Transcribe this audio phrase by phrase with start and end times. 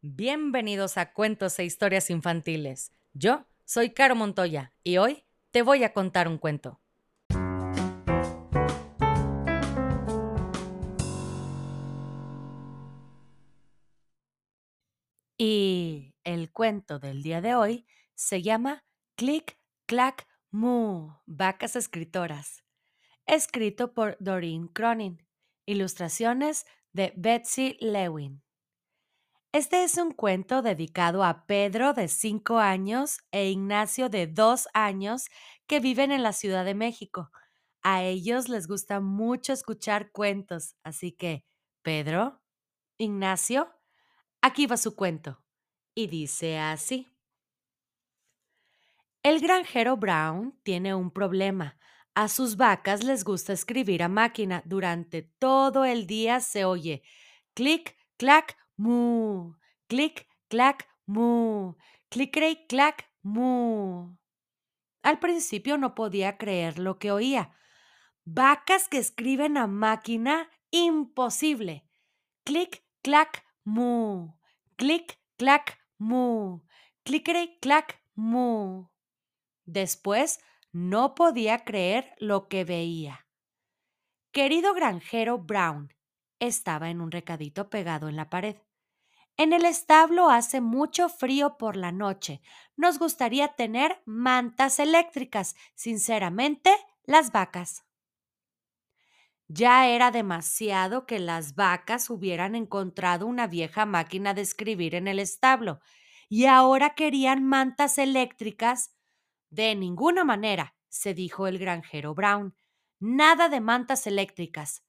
[0.00, 2.92] Bienvenidos a Cuentos e Historias Infantiles.
[3.14, 6.80] Yo soy Caro Montoya y hoy te voy a contar un cuento.
[15.36, 17.84] Y el cuento del día de hoy
[18.14, 18.84] se llama
[19.16, 22.62] Click, Clack, Moo, Vacas Escritoras,
[23.26, 25.26] escrito por Doreen Cronin,
[25.66, 28.44] ilustraciones de Betsy Lewin.
[29.52, 35.24] Este es un cuento dedicado a Pedro de 5 años e Ignacio de 2 años
[35.66, 37.30] que viven en la Ciudad de México.
[37.82, 41.46] A ellos les gusta mucho escuchar cuentos, así que,
[41.80, 42.42] Pedro,
[42.98, 43.72] Ignacio,
[44.42, 45.42] aquí va su cuento.
[45.94, 47.08] Y dice así.
[49.22, 51.78] El granjero Brown tiene un problema.
[52.14, 54.62] A sus vacas les gusta escribir a máquina.
[54.66, 57.02] Durante todo el día se oye
[57.54, 59.54] clic, clac, mu,
[59.88, 61.74] clic, clac, mu,
[62.08, 64.16] clic, clac, mu.
[65.02, 67.54] Al principio no podía creer lo que oía.
[68.24, 71.86] Vacas que escriben a máquina, imposible.
[72.44, 74.38] Clic, clac, mu,
[74.76, 76.62] clic, clac, mu,
[77.04, 78.88] clic, clac, mu.
[79.64, 80.40] Después
[80.72, 83.26] no podía creer lo que veía.
[84.30, 85.92] Querido granjero Brown,
[86.40, 88.56] estaba en un recadito pegado en la pared.
[89.36, 92.40] En el establo hace mucho frío por la noche.
[92.76, 95.54] Nos gustaría tener mantas eléctricas.
[95.74, 96.72] Sinceramente,
[97.04, 97.84] las vacas.
[99.46, 105.20] Ya era demasiado que las vacas hubieran encontrado una vieja máquina de escribir en el
[105.20, 105.80] establo
[106.28, 108.94] y ahora querían mantas eléctricas.
[109.50, 112.54] De ninguna manera, se dijo el granjero Brown.
[113.00, 114.82] Nada de mantas eléctricas.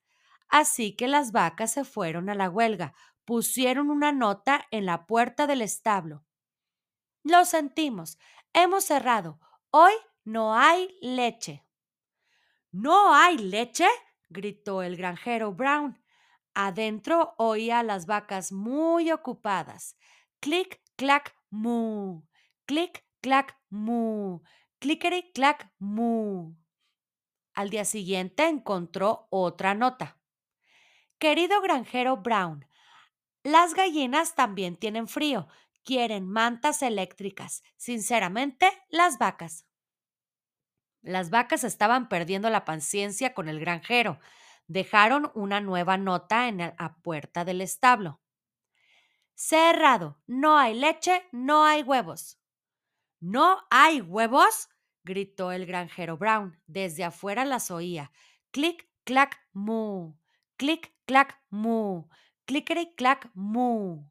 [0.50, 5.47] Así que las vacas se fueron a la huelga, pusieron una nota en la puerta
[5.47, 6.25] del establo.
[7.23, 8.17] Lo sentimos,
[8.53, 9.39] hemos cerrado.
[9.70, 11.66] Hoy no hay leche.
[12.72, 13.87] ¿No hay leche?
[14.30, 15.99] gritó el granjero Brown.
[16.54, 19.95] Adentro oía a las vacas muy ocupadas.
[20.39, 22.23] Clic, clac, mu.
[22.66, 24.42] Clic, clac, mu.
[24.80, 26.55] Clickety, clac, mu.
[27.54, 30.18] Al día siguiente encontró otra nota.
[31.19, 32.65] Querido granjero Brown,
[33.43, 35.49] las gallinas también tienen frío,
[35.83, 37.61] quieren mantas eléctricas.
[37.75, 39.65] Sinceramente, las vacas.
[41.02, 44.17] Las vacas estaban perdiendo la paciencia con el granjero.
[44.67, 48.21] Dejaron una nueva nota en la puerta del establo.
[49.36, 50.21] Cerrado.
[50.25, 52.39] No hay leche, no hay huevos.
[53.19, 54.69] ¿No hay huevos?
[55.03, 56.61] gritó el granjero Brown.
[56.65, 58.11] Desde afuera las oía.
[58.51, 60.13] Clic, clac, mu.
[60.59, 62.03] Clic, clac, mu
[62.49, 64.09] clickety clac mu.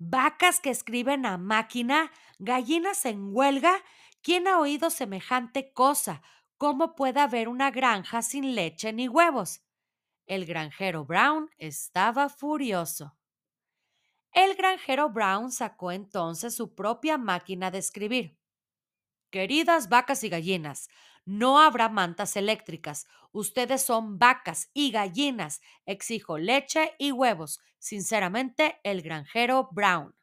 [0.00, 2.10] Vacas que escriben a máquina,
[2.40, 3.74] gallinas en huelga.
[4.22, 6.20] ¿Quién ha oído semejante cosa?
[6.58, 9.62] ¿Cómo puede haber una granja sin leche ni huevos?
[10.26, 13.16] El granjero Brown estaba furioso.
[14.32, 18.36] El granjero Brown sacó entonces su propia máquina de escribir.
[19.32, 20.90] Queridas vacas y gallinas,
[21.24, 23.06] no habrá mantas eléctricas.
[23.32, 25.62] Ustedes son vacas y gallinas.
[25.86, 27.58] Exijo leche y huevos.
[27.78, 30.14] Sinceramente, el granjero Brown.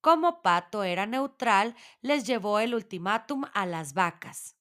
[0.00, 4.56] Como Pato era neutral, les llevó el ultimátum a las vacas.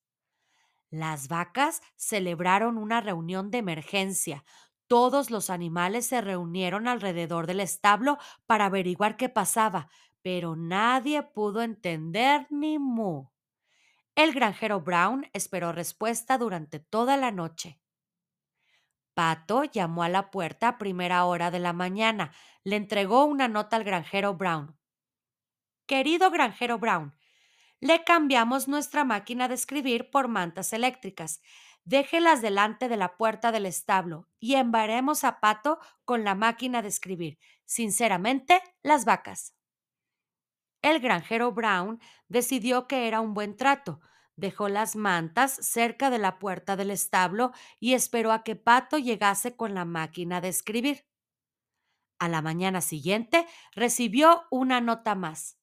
[0.92, 4.46] Las vacas celebraron una reunión de emergencia.
[4.86, 9.90] Todos los animales se reunieron alrededor del establo para averiguar qué pasaba,
[10.22, 13.30] pero nadie pudo entender ni mu.
[14.16, 17.80] El granjero Brown esperó respuesta durante toda la noche.
[19.14, 22.32] Pato llamó a la puerta a primera hora de la mañana.
[22.64, 24.78] Le entregó una nota al granjero Brown.
[25.86, 27.14] Querido granjero Brown,
[27.80, 31.42] le cambiamos nuestra máquina de escribir por mantas eléctricas.
[31.84, 36.90] Déjelas delante de la puerta del establo y enviaremos a Pato con la máquina de
[36.90, 37.40] escribir.
[37.66, 39.56] Sinceramente, las vacas.
[40.82, 44.02] El granjero Brown decidió que era un buen trato.
[44.36, 49.56] Dejó las mantas cerca de la puerta del establo y esperó a que Pato llegase
[49.56, 51.06] con la máquina de escribir.
[52.18, 55.58] A la mañana siguiente recibió una nota más.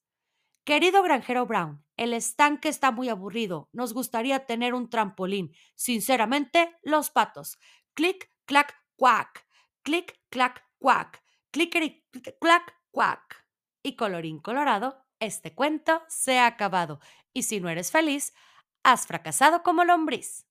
[0.64, 3.68] Querido granjero Brown, el estanque está muy aburrido.
[3.72, 5.54] Nos gustaría tener un trampolín.
[5.74, 7.58] Sinceramente, los patos.
[7.94, 9.46] Clic, clac, cuac.
[9.82, 11.24] Clic, clac, cuac.
[11.50, 12.04] Clickety,
[12.40, 13.46] clac, cuac.
[13.82, 17.00] Y colorín colorado, este cuento se ha acabado
[17.32, 18.34] y si no eres feliz,
[18.82, 20.46] has fracasado como lombriz.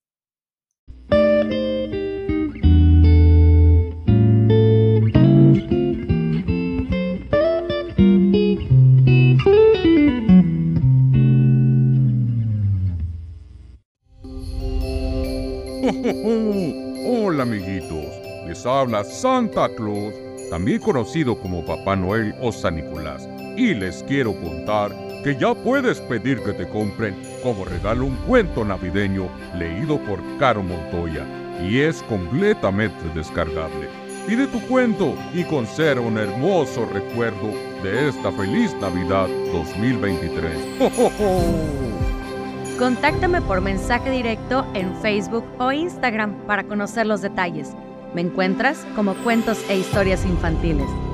[17.09, 18.05] Hola amiguitos,
[18.45, 20.13] les habla Santa Claus,
[20.49, 23.27] también conocido como Papá Noel o San Nicolás
[23.57, 24.91] y les quiero contar
[25.23, 30.61] que ya puedes pedir que te compren como regalo un cuento navideño leído por Caro
[30.61, 31.25] Montoya
[31.67, 33.89] y es completamente descargable.
[34.27, 37.51] Pide tu cuento y conserva un hermoso recuerdo
[37.81, 40.51] de esta feliz Navidad 2023.
[42.77, 47.71] Contáctame por mensaje directo en Facebook o Instagram para conocer los detalles.
[48.13, 51.06] Me encuentras como Cuentos e Historias Infantiles.